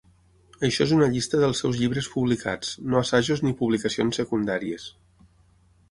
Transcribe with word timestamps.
Això 0.67 0.85
és 0.85 0.93
una 0.95 1.09
llista 1.15 1.41
dels 1.43 1.61
seus 1.63 1.77
llibres 1.83 2.09
publicats, 2.15 2.73
no 2.95 3.03
assajos 3.05 3.47
ni 3.47 3.55
publicacions 3.63 4.23
secundàries. 4.23 4.93